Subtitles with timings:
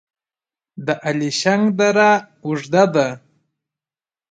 [0.85, 2.11] د الیشنګ دره
[2.45, 3.07] اوږده ده